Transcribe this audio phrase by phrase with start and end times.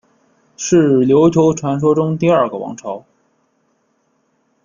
[0.57, 3.05] 是琉球传说中第二个王朝。